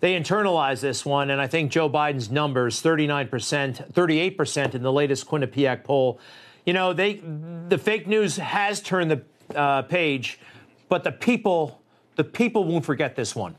[0.00, 5.26] they internalize this one, and I think Joe Biden's numbers, 39%, 38% in the latest
[5.26, 6.20] Quinnipiac poll,
[6.64, 7.22] you know, they
[7.68, 9.22] the fake news has turned the
[9.58, 10.38] uh, page,
[10.88, 11.80] but the people,
[12.16, 13.56] the people won't forget this one.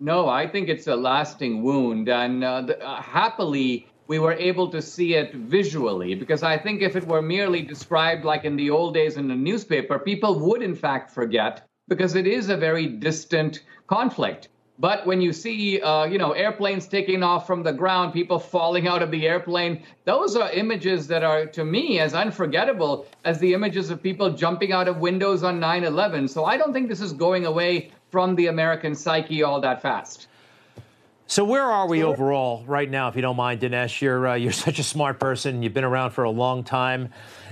[0.00, 4.68] No, I think it's a lasting wound, and uh, the, uh, happily we were able
[4.68, 8.70] to see it visually because I think if it were merely described like in the
[8.70, 12.86] old days in the newspaper, people would in fact forget because it is a very
[12.86, 14.48] distant conflict.
[14.78, 18.86] But when you see, uh, you know, airplanes taking off from the ground, people falling
[18.86, 23.54] out of the airplane, those are images that are, to me, as unforgettable as the
[23.54, 26.28] images of people jumping out of windows on 9 11.
[26.28, 30.28] So I don't think this is going away from the American psyche all that fast.
[31.28, 34.00] So where are we overall right now, if you don't mind, Dinesh?
[34.00, 35.62] You're uh, you're such a smart person.
[35.62, 37.08] You've been around for a long time.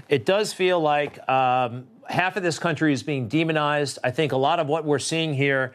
[0.09, 3.99] It does feel like um, half of this country is being demonized.
[4.05, 5.75] I think a lot of what we're seeing here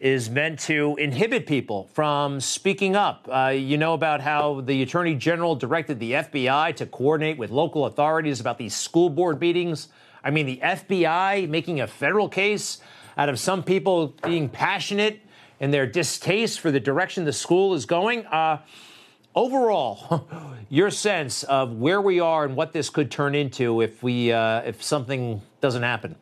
[0.00, 3.28] is meant to inhibit people from speaking up.
[3.30, 7.86] Uh, you know about how the Attorney General directed the FBI to coordinate with local
[7.86, 9.88] authorities about these school board meetings.
[10.22, 12.78] I mean, the FBI making a federal case
[13.16, 15.20] out of some people being passionate
[15.58, 18.24] in their distaste for the direction the school is going.
[18.26, 18.58] Uh,
[19.34, 20.28] overall,
[20.68, 24.60] your sense of where we are and what this could turn into if we uh,
[24.60, 26.14] if something doesn't happen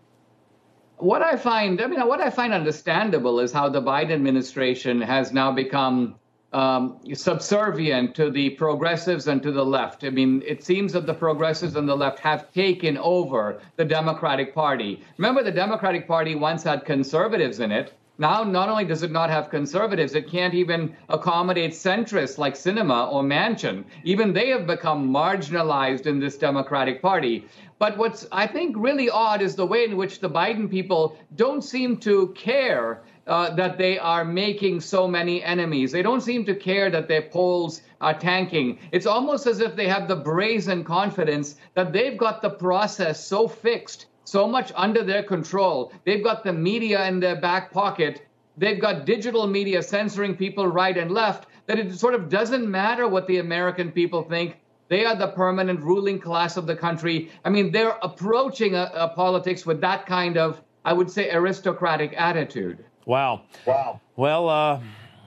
[0.98, 5.32] what I find, I mean, what I find understandable is how the Biden administration has
[5.32, 6.16] now become
[6.52, 10.04] um, subservient to the progressives and to the left.
[10.04, 14.54] I mean, it seems that the progressives and the left have taken over the Democratic
[14.54, 15.02] Party.
[15.18, 17.92] Remember, the Democratic Party once had conservatives in it.
[18.18, 23.12] Now, not only does it not have conservatives, it can't even accommodate centrists like Sinema
[23.12, 23.84] or Manchin.
[24.04, 27.44] Even they have become marginalized in this Democratic Party.
[27.78, 31.62] But what's, I think, really odd is the way in which the Biden people don't
[31.62, 35.92] seem to care uh, that they are making so many enemies.
[35.92, 38.78] They don't seem to care that their polls are tanking.
[38.92, 43.46] It's almost as if they have the brazen confidence that they've got the process so
[43.46, 45.92] fixed, so much under their control.
[46.04, 48.26] They've got the media in their back pocket.
[48.56, 53.08] They've got digital media censoring people right and left that it sort of doesn't matter
[53.08, 54.56] what the American people think.
[54.88, 57.30] They are the permanent ruling class of the country.
[57.44, 62.14] I mean, they're approaching a, a politics with that kind of, I would say, aristocratic
[62.16, 62.84] attitude.
[63.04, 63.42] Wow.
[63.64, 64.00] Wow.
[64.16, 64.80] Well, uh,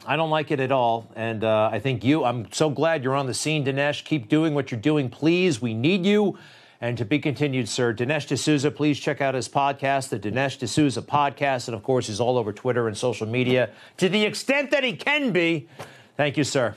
[0.06, 1.10] I don't like it at all.
[1.16, 4.04] And uh, I think you, I'm so glad you're on the scene, Dinesh.
[4.06, 5.62] Keep doing what you're doing, please.
[5.62, 6.38] We need you.
[6.82, 7.94] And to be continued, sir.
[7.94, 11.68] Dinesh D'Souza, please check out his podcast, the Dinesh D'Souza podcast.
[11.68, 14.94] And of course, he's all over Twitter and social media to the extent that he
[14.94, 15.68] can be.
[16.16, 16.76] Thank you, sir.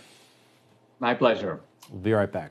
[0.99, 1.61] My pleasure.
[1.91, 2.51] We'll be right back.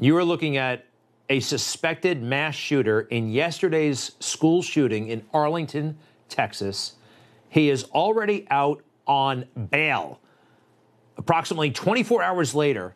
[0.00, 0.86] You are looking at
[1.28, 5.98] a suspected mass shooter in yesterday's school shooting in Arlington,
[6.28, 6.94] Texas.
[7.48, 10.20] He is already out on bail.
[11.16, 12.94] Approximately 24 hours later,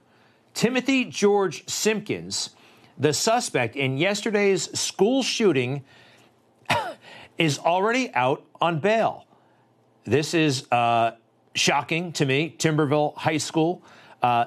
[0.55, 2.51] Timothy George Simpkins,
[2.99, 5.83] the suspect in yesterday's school shooting,
[7.39, 9.27] is already out on bail.
[10.05, 11.13] This is uh,
[11.55, 12.55] shocking to me.
[12.59, 13.83] Timberview High School.
[14.23, 14.47] Uh,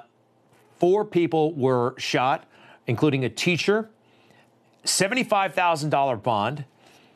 [0.79, 2.45] four people were shot,
[2.87, 3.89] including a teacher.
[4.85, 6.65] $75,000 bond.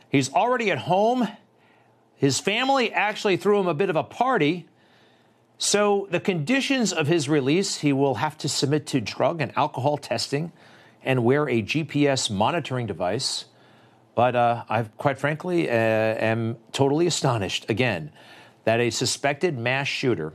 [0.09, 1.27] He's already at home.
[2.19, 4.67] His family actually threw him a bit of a party.
[5.57, 9.97] So, the conditions of his release, he will have to submit to drug and alcohol
[9.97, 10.51] testing
[11.01, 13.45] and wear a GPS monitoring device.
[14.15, 18.11] But uh, I, quite frankly, uh, am totally astonished again
[18.65, 20.33] that a suspected mass shooter,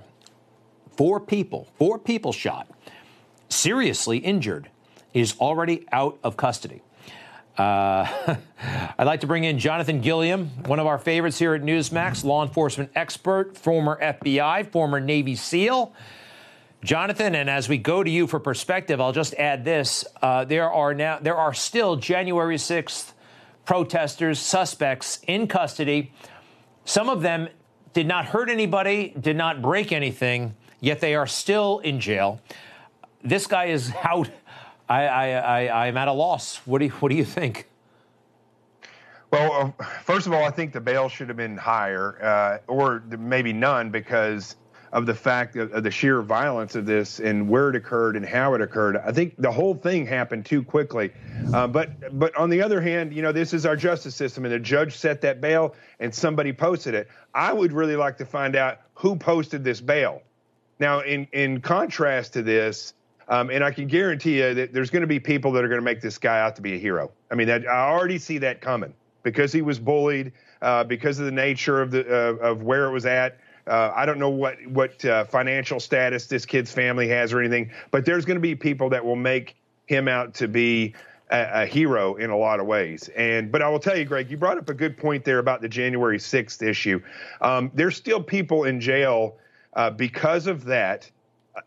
[0.96, 2.66] four people, four people shot,
[3.50, 4.70] seriously injured,
[5.12, 6.80] is already out of custody.
[7.56, 8.36] Uh,
[8.98, 12.42] I'd like to bring in Jonathan Gilliam, one of our favorites here at Newsmax, law
[12.44, 15.92] enforcement expert, former FBI, former Navy SEAL.
[16.82, 20.70] Jonathan, and as we go to you for perspective, I'll just add this: uh, there
[20.70, 23.14] are now there are still January sixth
[23.64, 26.12] protesters, suspects in custody.
[26.84, 27.48] Some of them
[27.94, 32.40] did not hurt anybody, did not break anything, yet they are still in jail.
[33.22, 34.28] This guy is out.
[34.88, 36.56] I, I, I, I'm at a loss.
[36.66, 37.68] What do you, what do you think?
[39.30, 43.02] Well, uh, first of all, I think the bail should have been higher, uh, or
[43.18, 44.56] maybe none, because
[44.92, 48.24] of the fact of, of, the sheer violence of this and where it occurred and
[48.24, 48.96] how it occurred.
[48.96, 51.10] I think the whole thing happened too quickly.
[51.52, 54.54] Uh, but but on the other hand, you know, this is our justice system, and
[54.54, 57.08] the judge set that bail, and somebody posted it.
[57.34, 60.22] I would really like to find out who posted this bail.
[60.78, 62.94] Now, in in contrast to this,
[63.28, 65.80] um, and I can guarantee you that there's going to be people that are going
[65.80, 67.10] to make this guy out to be a hero.
[67.30, 71.26] I mean, that, I already see that coming because he was bullied, uh, because of
[71.26, 73.38] the nature of the uh, of where it was at.
[73.66, 77.70] Uh, I don't know what what uh, financial status this kid's family has or anything,
[77.90, 79.56] but there's going to be people that will make
[79.86, 80.94] him out to be
[81.30, 83.08] a, a, hero in a lot of ways.
[83.16, 85.60] And but I will tell you, Greg, you brought up a good point there about
[85.60, 87.02] the January 6th issue.
[87.40, 89.36] Um, there's still people in jail
[89.74, 91.10] uh, because of that.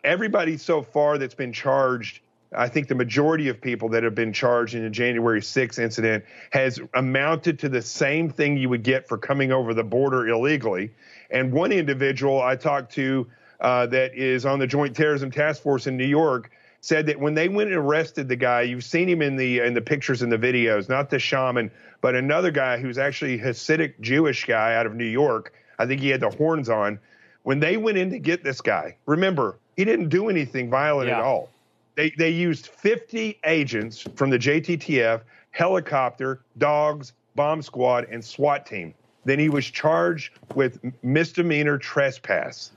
[0.03, 2.21] Everybody so far that's been charged
[2.55, 6.23] I think the majority of people that have been charged in the January 6th incident
[6.51, 10.91] has amounted to the same thing you would get for coming over the border illegally.
[11.29, 13.27] And one individual I talked to
[13.59, 17.33] uh, that is on the Joint Terrorism Task Force in New York said that when
[17.33, 20.31] they went and arrested the guy, you've seen him in the in the pictures and
[20.31, 21.69] the videos, not the shaman,
[22.01, 25.53] but another guy who's actually a Hasidic Jewish guy out of New York.
[25.79, 26.99] I think he had the horns on.
[27.43, 31.19] When they went in to get this guy, remember he didn't do anything violent yeah.
[31.19, 31.49] at all
[31.97, 38.93] they, they used 50 agents from the JTTF, helicopter, dogs, bomb squad, and SWAT team.
[39.25, 42.71] Then he was charged with misdemeanor trespass.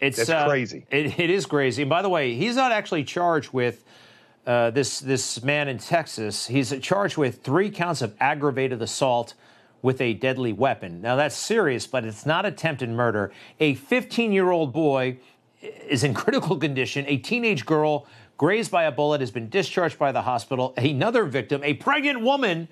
[0.00, 0.84] It's That's uh, crazy.
[0.90, 1.82] It, it is crazy.
[1.82, 3.84] And by the way, he's not actually charged with
[4.46, 6.48] uh, this this man in Texas.
[6.48, 9.34] He's charged with three counts of aggravated assault
[9.80, 11.00] with a deadly weapon.
[11.00, 13.32] Now that's serious, but it's not attempted murder.
[13.60, 15.18] A 15 year old boy
[15.62, 17.04] is in critical condition.
[17.08, 18.06] A teenage girl
[18.36, 20.74] grazed by a bullet has been discharged by the hospital.
[20.76, 22.68] Another victim, a pregnant woman,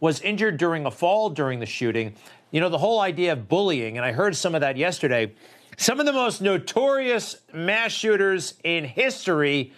[0.00, 2.14] was injured during a fall during the shooting.
[2.50, 5.32] You know, the whole idea of bullying, and I heard some of that yesterday.
[5.76, 9.72] Some of the most notorious mass shooters in history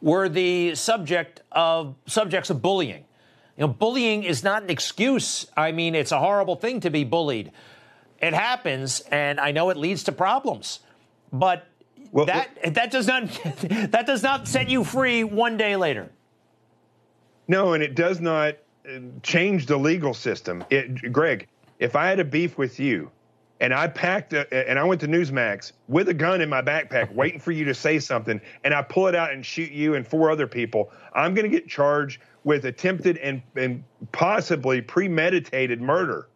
[0.00, 3.04] were the subject of subjects of bullying.
[3.56, 5.46] You know, bullying is not an excuse.
[5.56, 7.52] I mean, it's a horrible thing to be bullied.
[8.20, 10.80] It happens, and I know it leads to problems.
[11.32, 11.66] But
[12.12, 13.28] well, that well, that does not
[13.90, 16.10] that does not set you free one day later.
[17.48, 18.56] No, and it does not
[18.88, 20.64] uh, change the legal system.
[20.70, 21.48] It, Greg,
[21.78, 23.10] if I had a beef with you,
[23.60, 27.12] and I packed a, and I went to Newsmax with a gun in my backpack,
[27.14, 30.06] waiting for you to say something, and I pull it out and shoot you and
[30.06, 36.28] four other people, I'm going to get charged with attempted and and possibly premeditated murder.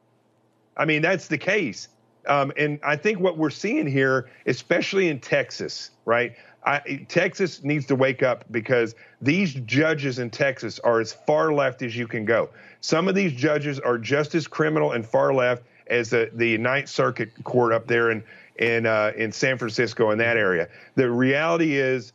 [0.77, 1.89] I mean, that's the case.
[2.27, 6.35] Um, and I think what we're seeing here, especially in Texas, right?
[6.66, 11.83] I, Texas needs to wake up because these judges in Texas are as far left
[11.83, 12.49] as you can go.
[12.81, 16.89] Some of these judges are just as criminal and far left as the, the Ninth
[16.89, 18.25] Circuit Court up there in
[18.57, 20.68] in uh, in San Francisco in that area.
[20.95, 22.12] The reality is,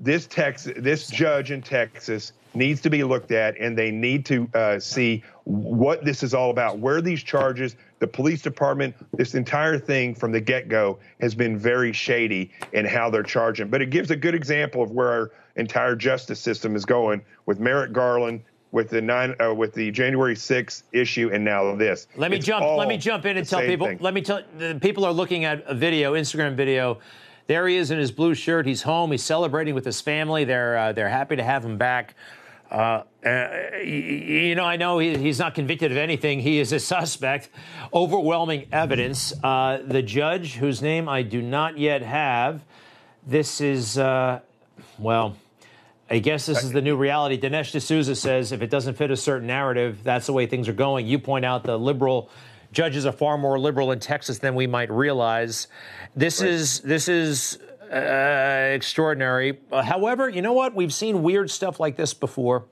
[0.00, 4.48] this Texas this judge in Texas needs to be looked at, and they need to
[4.54, 6.78] uh, see what this is all about.
[6.78, 11.58] Where these charges, the police department, this entire thing from the get go has been
[11.58, 13.68] very shady in how they're charging.
[13.68, 17.60] But it gives a good example of where our entire justice system is going with
[17.60, 18.42] Merrick Garland.
[18.70, 22.06] With the nine, uh, with the January 6th issue, and now this.
[22.16, 22.64] Let me it's jump.
[22.64, 23.86] Let me jump in and tell people.
[23.86, 23.98] Thing.
[24.00, 24.40] Let me tell.
[24.56, 26.98] The people are looking at a video, Instagram video,
[27.48, 28.64] There he is in his blue shirt.
[28.64, 29.10] He's home.
[29.10, 30.44] He's celebrating with his family.
[30.44, 32.14] They're uh, they're happy to have him back.
[32.72, 36.40] Uh, uh, you know, I know he, he's not convicted of anything.
[36.40, 37.50] He is a suspect.
[37.92, 39.34] Overwhelming evidence.
[39.44, 42.62] Uh, the judge, whose name I do not yet have,
[43.26, 44.40] this is, uh,
[44.98, 45.36] well,
[46.08, 47.38] I guess this is the new reality.
[47.38, 50.72] Dinesh D'Souza says if it doesn't fit a certain narrative, that's the way things are
[50.72, 51.06] going.
[51.06, 52.30] You point out the liberal
[52.72, 55.68] judges are far more liberal in Texas than we might realize.
[56.16, 56.50] This right.
[56.50, 57.58] is this is
[57.92, 59.58] uh, extraordinary.
[59.70, 60.74] Uh, however, you know what?
[60.74, 62.64] We've seen weird stuff like this before.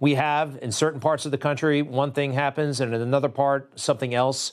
[0.00, 3.78] We have in certain parts of the country, one thing happens, and in another part,
[3.78, 4.52] something else.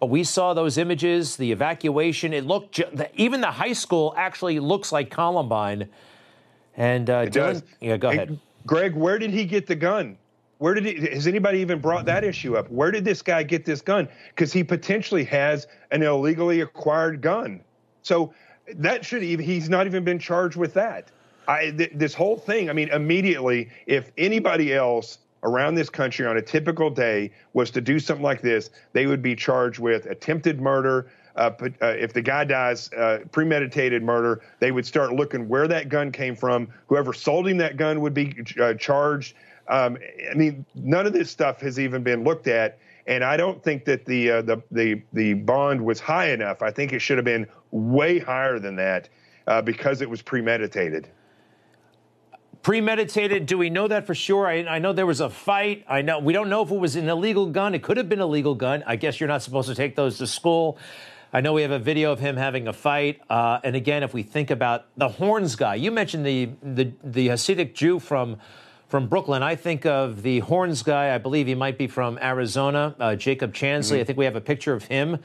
[0.00, 2.32] But we saw those images, the evacuation.
[2.32, 2.80] It looked
[3.14, 5.88] even the high school actually looks like Columbine.
[6.76, 7.62] And uh, it Dylan, does.
[7.80, 8.40] yeah, go hey, ahead.
[8.66, 10.18] Greg, where did he get the gun?
[10.58, 12.70] Where did he, has anybody even brought that issue up?
[12.70, 14.08] Where did this guy get this gun?
[14.28, 17.60] Because he potentially has an illegally acquired gun.
[18.02, 18.34] So
[18.76, 21.10] that should even he's not even been charged with that.
[21.48, 22.70] I th- this whole thing.
[22.70, 27.80] I mean, immediately, if anybody else around this country on a typical day was to
[27.80, 31.10] do something like this, they would be charged with attempted murder.
[31.34, 35.88] Uh, uh, if the guy dies, uh, premeditated murder, they would start looking where that
[35.88, 36.68] gun came from.
[36.86, 39.34] Whoever sold him that gun would be uh, charged.
[39.68, 39.96] Um,
[40.30, 43.84] I mean, none of this stuff has even been looked at, and I don't think
[43.86, 46.62] that the uh, the the the bond was high enough.
[46.62, 49.08] I think it should have been way higher than that
[49.46, 51.08] uh, because it was premeditated.
[52.62, 53.46] Premeditated?
[53.46, 54.46] Do we know that for sure?
[54.46, 55.84] I, I, know there was a fight.
[55.88, 57.74] I know we don't know if it was an illegal gun.
[57.74, 58.84] It could have been a legal gun.
[58.86, 60.78] I guess you're not supposed to take those to school.
[61.32, 63.20] I know we have a video of him having a fight.
[63.28, 67.28] Uh, and again, if we think about the horns guy, you mentioned the the, the
[67.28, 68.36] Hasidic Jew from
[68.92, 69.42] from Brooklyn.
[69.42, 71.14] I think of the horns guy.
[71.14, 73.92] I believe he might be from Arizona, uh, Jacob Chansley.
[73.92, 74.00] Mm-hmm.
[74.00, 75.18] I think we have a picture of him.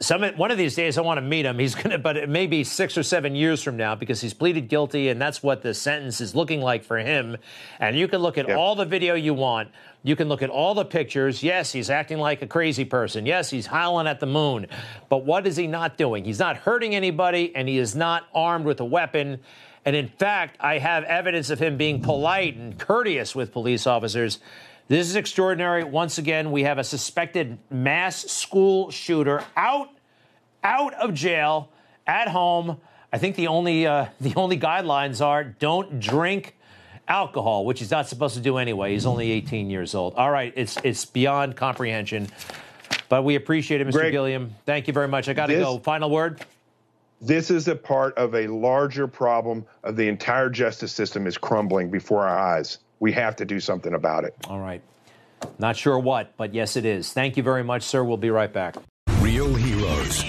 [0.00, 1.58] Some one of these days I want to meet him.
[1.58, 4.68] He's gonna, but it may be six or seven years from now because he's pleaded
[4.68, 7.38] guilty, and that's what the sentence is looking like for him.
[7.78, 9.70] And you can look at all the video you want.
[10.02, 11.42] You can look at all the pictures.
[11.42, 13.24] Yes, he's acting like a crazy person.
[13.24, 14.66] Yes, he's howling at the moon.
[15.08, 16.22] But what is he not doing?
[16.22, 19.40] He's not hurting anybody, and he is not armed with a weapon.
[19.84, 24.38] And in fact, I have evidence of him being polite and courteous with police officers.
[24.88, 25.84] This is extraordinary.
[25.84, 29.88] Once again, we have a suspected mass school shooter out,
[30.62, 31.70] out of jail,
[32.06, 32.80] at home.
[33.12, 36.56] I think the only uh, the only guidelines are don't drink
[37.08, 38.92] alcohol, which he's not supposed to do anyway.
[38.92, 40.14] He's only 18 years old.
[40.14, 42.28] All right, it's it's beyond comprehension,
[43.08, 43.92] but we appreciate it, Mr.
[43.92, 44.54] Greg, Gilliam.
[44.66, 45.28] Thank you very much.
[45.28, 45.78] I got to go.
[45.78, 46.44] Final word.
[47.22, 51.90] This is a part of a larger problem of the entire justice system is crumbling
[51.90, 52.78] before our eyes.
[52.98, 54.34] We have to do something about it.
[54.48, 54.82] All right.
[55.58, 57.12] Not sure what, but yes, it is.
[57.12, 58.02] Thank you very much, sir.
[58.02, 58.76] We'll be right back.
[59.18, 60.24] Real heroes.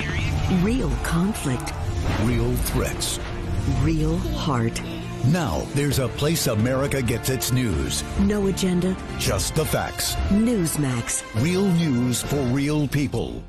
[0.61, 1.71] Real conflict.
[2.23, 3.21] Real threats.
[3.79, 4.81] Real heart.
[5.27, 8.03] Now, there's a place America gets its news.
[8.19, 8.97] No agenda.
[9.17, 10.15] Just the facts.
[10.29, 11.23] Newsmax.
[11.41, 13.41] Real news for real people.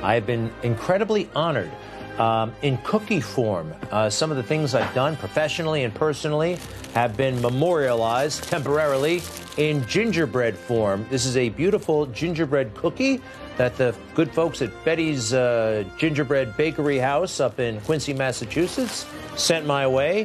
[0.00, 1.72] I have been incredibly honored
[2.18, 3.72] um, in cookie form.
[3.90, 6.58] Uh, some of the things I've done professionally and personally
[6.94, 9.22] have been memorialized temporarily
[9.56, 11.06] in gingerbread form.
[11.10, 13.20] This is a beautiful gingerbread cookie
[13.56, 19.04] that the good folks at Betty's uh, Gingerbread Bakery House up in Quincy, Massachusetts
[19.36, 20.24] sent my way.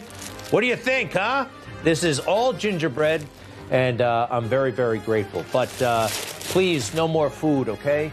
[0.52, 1.48] What do you think, huh?
[1.84, 3.26] This is all gingerbread,
[3.72, 5.44] and uh, I'm very, very grateful.
[5.52, 8.12] But uh, please, no more food, okay?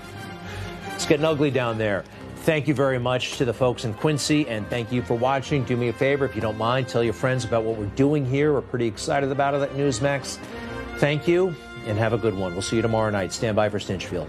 [0.95, 2.05] It's getting ugly down there.
[2.43, 5.63] Thank you very much to the folks in Quincy, and thank you for watching.
[5.65, 8.25] Do me a favor, if you don't mind, tell your friends about what we're doing
[8.25, 8.55] here.
[8.55, 10.39] We're pretty excited about it at Newsmax.
[10.97, 11.55] Thank you,
[11.87, 12.53] and have a good one.
[12.53, 13.33] We'll see you tomorrow night.
[13.33, 14.27] Stand by for Stinchfield.